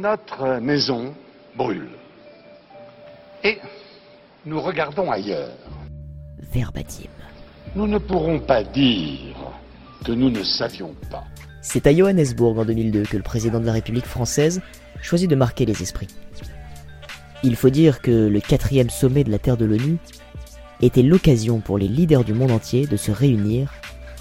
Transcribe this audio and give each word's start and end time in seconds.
Notre 0.00 0.60
maison 0.60 1.12
brûle. 1.56 1.88
Et 3.42 3.58
nous 4.46 4.60
regardons 4.60 5.10
ailleurs. 5.10 5.56
Verbatim. 6.52 7.10
Nous 7.74 7.88
ne 7.88 7.98
pourrons 7.98 8.38
pas 8.38 8.62
dire 8.62 9.34
que 10.04 10.12
nous 10.12 10.30
ne 10.30 10.44
savions 10.44 10.94
pas. 11.10 11.24
C'est 11.62 11.88
à 11.88 11.92
Johannesburg 11.92 12.60
en 12.60 12.64
2002 12.64 13.02
que 13.02 13.16
le 13.16 13.24
président 13.24 13.58
de 13.58 13.66
la 13.66 13.72
République 13.72 14.06
française 14.06 14.60
choisit 15.02 15.28
de 15.28 15.34
marquer 15.34 15.66
les 15.66 15.82
esprits. 15.82 16.08
Il 17.42 17.56
faut 17.56 17.70
dire 17.70 18.00
que 18.00 18.28
le 18.28 18.40
quatrième 18.40 18.90
sommet 18.90 19.24
de 19.24 19.32
la 19.32 19.40
Terre 19.40 19.56
de 19.56 19.64
l'ONU 19.64 19.98
était 20.80 21.02
l'occasion 21.02 21.58
pour 21.58 21.76
les 21.76 21.88
leaders 21.88 22.22
du 22.22 22.34
monde 22.34 22.52
entier 22.52 22.86
de 22.86 22.96
se 22.96 23.10
réunir 23.10 23.72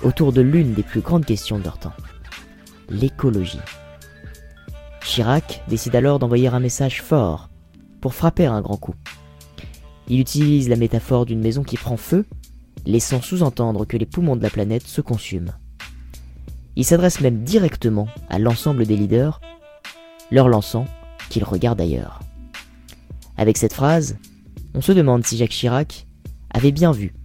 autour 0.01 0.33
de 0.33 0.41
l'une 0.41 0.73
des 0.73 0.83
plus 0.83 1.01
grandes 1.01 1.25
questions 1.25 1.59
de 1.59 1.65
leur 1.65 1.77
temps, 1.77 1.93
l'écologie. 2.89 3.59
Chirac 5.07 5.63
décide 5.69 5.95
alors 5.95 6.19
d'envoyer 6.19 6.49
un 6.49 6.59
message 6.59 7.01
fort 7.01 7.49
pour 8.01 8.13
frapper 8.13 8.45
un 8.45 8.61
grand 8.61 8.75
coup. 8.75 8.93
Il 10.09 10.19
utilise 10.19 10.67
la 10.67 10.75
métaphore 10.75 11.25
d'une 11.25 11.39
maison 11.39 11.63
qui 11.63 11.77
prend 11.77 11.95
feu, 11.95 12.25
laissant 12.85 13.21
sous-entendre 13.21 13.85
que 13.85 13.95
les 13.95 14.05
poumons 14.05 14.35
de 14.35 14.43
la 14.43 14.49
planète 14.49 14.85
se 14.85 14.99
consument. 14.99 15.53
Il 16.75 16.83
s'adresse 16.83 17.21
même 17.21 17.43
directement 17.43 18.07
à 18.29 18.37
l'ensemble 18.37 18.85
des 18.85 18.97
leaders, 18.97 19.39
leur 20.29 20.49
lançant 20.49 20.85
qu'ils 21.29 21.45
regardent 21.45 21.81
ailleurs. 21.81 22.19
Avec 23.37 23.57
cette 23.57 23.73
phrase, 23.73 24.17
on 24.73 24.81
se 24.81 24.91
demande 24.91 25.25
si 25.25 25.37
Jacques 25.37 25.51
Chirac 25.51 26.05
avait 26.53 26.73
bien 26.73 26.91
vu 26.91 27.15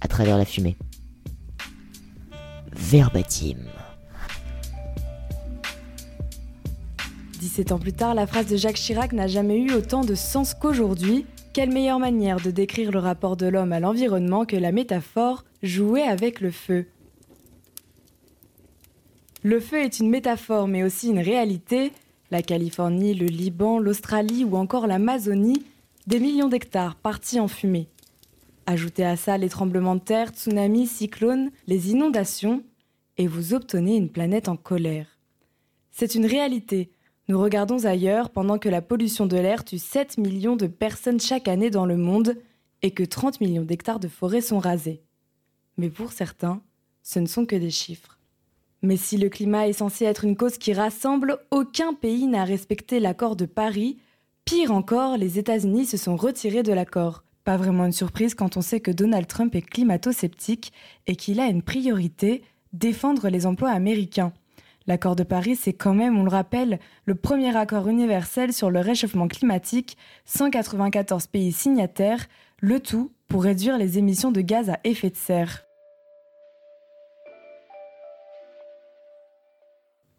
à 0.00 0.08
travers 0.08 0.38
la 0.38 0.44
fumée. 0.44 0.76
Verbatim. 2.72 3.58
17 7.38 7.72
ans 7.72 7.78
plus 7.78 7.92
tard, 7.92 8.14
la 8.14 8.26
phrase 8.26 8.46
de 8.46 8.56
Jacques 8.56 8.76
Chirac 8.76 9.12
n'a 9.12 9.28
jamais 9.28 9.58
eu 9.58 9.72
autant 9.72 10.02
de 10.02 10.14
sens 10.14 10.54
qu'aujourd'hui. 10.54 11.24
Quelle 11.52 11.72
meilleure 11.72 12.00
manière 12.00 12.40
de 12.40 12.50
décrire 12.50 12.90
le 12.90 12.98
rapport 12.98 13.36
de 13.36 13.46
l'homme 13.46 13.72
à 13.72 13.80
l'environnement 13.80 14.44
que 14.44 14.56
la 14.56 14.72
métaphore 14.72 15.44
jouer 15.62 16.02
avec 16.02 16.40
le 16.40 16.50
feu? 16.50 16.86
Le 19.44 19.60
feu 19.60 19.78
est 19.78 20.00
une 20.00 20.10
métaphore 20.10 20.66
mais 20.66 20.82
aussi 20.82 21.08
une 21.10 21.20
réalité. 21.20 21.92
La 22.30 22.42
Californie, 22.42 23.14
le 23.14 23.26
Liban, 23.26 23.78
l'Australie 23.78 24.44
ou 24.44 24.56
encore 24.56 24.86
l'Amazonie, 24.86 25.64
des 26.06 26.18
millions 26.18 26.48
d'hectares 26.48 26.96
partis 26.96 27.38
en 27.38 27.48
fumée. 27.48 27.88
Ajoutez 28.66 29.04
à 29.04 29.16
ça 29.16 29.38
les 29.38 29.48
tremblements 29.48 29.94
de 29.94 30.00
terre, 30.00 30.30
tsunamis, 30.30 30.86
cyclones, 30.86 31.50
les 31.68 31.90
inondations, 31.90 32.64
et 33.16 33.26
vous 33.26 33.54
obtenez 33.54 33.96
une 33.96 34.10
planète 34.10 34.48
en 34.48 34.56
colère. 34.56 35.06
C'est 35.90 36.14
une 36.14 36.26
réalité. 36.26 36.90
Nous 37.28 37.38
regardons 37.38 37.84
ailleurs 37.84 38.30
pendant 38.30 38.58
que 38.58 38.70
la 38.70 38.80
pollution 38.80 39.26
de 39.26 39.36
l'air 39.36 39.62
tue 39.62 39.78
7 39.78 40.16
millions 40.16 40.56
de 40.56 40.66
personnes 40.66 41.20
chaque 41.20 41.46
année 41.46 41.68
dans 41.68 41.84
le 41.84 41.98
monde 41.98 42.36
et 42.80 42.92
que 42.92 43.02
30 43.02 43.42
millions 43.42 43.64
d'hectares 43.64 44.00
de 44.00 44.08
forêts 44.08 44.40
sont 44.40 44.58
rasés. 44.58 45.02
Mais 45.76 45.90
pour 45.90 46.12
certains, 46.12 46.62
ce 47.02 47.18
ne 47.18 47.26
sont 47.26 47.44
que 47.44 47.56
des 47.56 47.70
chiffres. 47.70 48.18
Mais 48.80 48.96
si 48.96 49.18
le 49.18 49.28
climat 49.28 49.68
est 49.68 49.74
censé 49.74 50.06
être 50.06 50.24
une 50.24 50.36
cause 50.36 50.56
qui 50.56 50.72
rassemble, 50.72 51.38
aucun 51.50 51.92
pays 51.92 52.26
n'a 52.26 52.44
respecté 52.44 52.98
l'accord 52.98 53.36
de 53.36 53.44
Paris. 53.44 53.98
Pire 54.46 54.72
encore, 54.72 55.18
les 55.18 55.38
États-Unis 55.38 55.84
se 55.84 55.98
sont 55.98 56.16
retirés 56.16 56.62
de 56.62 56.72
l'accord. 56.72 57.24
Pas 57.44 57.58
vraiment 57.58 57.84
une 57.84 57.92
surprise 57.92 58.34
quand 58.34 58.56
on 58.56 58.62
sait 58.62 58.80
que 58.80 58.90
Donald 58.90 59.26
Trump 59.26 59.54
est 59.54 59.62
climato-sceptique 59.62 60.72
et 61.06 61.16
qu'il 61.16 61.40
a 61.40 61.46
une 61.46 61.62
priorité, 61.62 62.42
défendre 62.72 63.28
les 63.28 63.44
emplois 63.44 63.70
américains. 63.70 64.32
L'accord 64.88 65.16
de 65.16 65.22
Paris, 65.22 65.54
c'est 65.54 65.74
quand 65.74 65.92
même, 65.92 66.18
on 66.18 66.24
le 66.24 66.30
rappelle, 66.30 66.78
le 67.04 67.14
premier 67.14 67.54
accord 67.54 67.88
universel 67.88 68.54
sur 68.54 68.70
le 68.70 68.80
réchauffement 68.80 69.28
climatique, 69.28 69.98
194 70.24 71.26
pays 71.26 71.52
signataires, 71.52 72.26
le 72.60 72.80
tout 72.80 73.12
pour 73.28 73.42
réduire 73.42 73.76
les 73.76 73.98
émissions 73.98 74.32
de 74.32 74.40
gaz 74.40 74.70
à 74.70 74.80
effet 74.84 75.10
de 75.10 75.16
serre. 75.16 75.66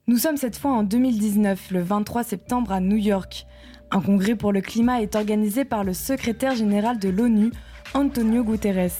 Nous 0.05 0.19
sommes 0.19 0.37
cette 0.37 0.57
fois 0.57 0.73
en 0.73 0.83
2019, 0.83 1.71
le 1.71 1.81
23 1.81 2.23
septembre 2.23 2.71
à 2.71 2.79
New 2.79 2.97
York. 2.97 3.47
Un 3.89 4.01
congrès 4.01 4.35
pour 4.35 4.53
le 4.53 4.61
climat 4.61 5.01
est 5.01 5.15
organisé 5.15 5.65
par 5.65 5.83
le 5.83 5.93
secrétaire 5.93 6.53
général 6.53 6.99
de 6.99 7.09
l'ONU, 7.09 7.49
Antonio 7.95 8.43
Guterres. 8.43 8.91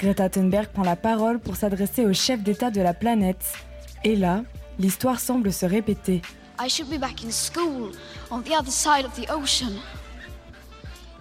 Greta 0.00 0.28
Thunberg 0.28 0.70
prend 0.72 0.82
la 0.82 0.96
parole 0.96 1.38
pour 1.38 1.54
s'adresser 1.54 2.04
au 2.04 2.12
chef 2.12 2.42
d'État 2.42 2.72
de 2.72 2.80
la 2.80 2.94
planète. 2.94 3.52
Et 4.02 4.16
là, 4.16 4.42
l'histoire 4.78 5.20
semble 5.20 5.52
se 5.52 5.66
répéter. 5.66 6.22
I 6.60 6.68
should 6.68 6.88
be 6.90 6.98
back 6.98 7.24
in 7.24 7.30
school 7.30 7.92
on 8.30 8.42
the 8.42 8.52
other 8.52 8.70
side 8.70 9.04
of 9.04 9.14
the 9.14 9.30
ocean. 9.30 9.74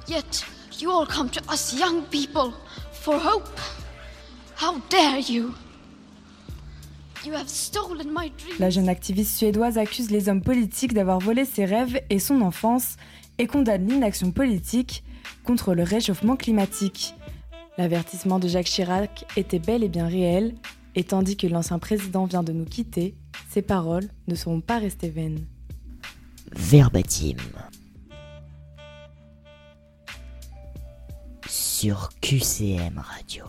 Yet 0.07 0.45
you 0.79 0.89
all 0.89 1.05
come 1.05 1.29
to 1.29 1.41
us 1.51 1.73
young 1.77 2.03
people 2.09 2.53
for 2.91 3.15
hope. 3.15 3.59
How 4.59 4.75
dare 4.89 5.19
you? 5.19 5.53
You 7.25 7.33
have 7.33 7.49
stolen 7.49 8.11
my 8.11 8.31
dreams. 8.37 8.59
La 8.59 8.69
jeune 8.69 8.89
activiste 8.89 9.37
suédoise 9.37 9.77
accuse 9.77 10.09
les 10.11 10.29
hommes 10.29 10.41
politiques 10.41 10.93
d'avoir 10.93 11.19
volé 11.19 11.45
ses 11.45 11.65
rêves 11.65 12.01
et 12.09 12.19
son 12.19 12.41
enfance 12.41 12.95
et 13.37 13.47
condamne 13.47 13.87
l'inaction 13.87 14.31
politique 14.31 15.03
contre 15.43 15.73
le 15.73 15.83
réchauffement 15.83 16.35
climatique. 16.35 17.15
L'avertissement 17.77 18.39
de 18.39 18.47
Jacques 18.47 18.65
Chirac 18.67 19.25
était 19.35 19.59
bel 19.59 19.83
et 19.83 19.89
bien 19.89 20.07
réel, 20.07 20.55
et 20.95 21.03
tandis 21.03 21.37
que 21.37 21.45
l'ancien 21.45 21.77
président 21.77 22.25
vient 22.25 22.43
de 22.43 22.51
nous 22.51 22.65
quitter, 22.65 23.13
ses 23.49 23.61
paroles 23.61 24.09
ne 24.27 24.35
seront 24.35 24.61
pas 24.61 24.77
restées 24.77 25.09
vaines. 25.09 25.45
Verbatim. 26.53 27.37
Sur 31.47 32.09
QCM 32.21 32.99
Radio. 32.99 33.45